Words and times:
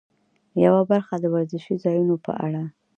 یوه 0.63 0.81
برخه 0.91 1.15
د 1.21 1.25
وزرشي 1.35 1.75
ځایونو 1.83 2.15
په 2.25 2.31
اړه. 2.45 2.63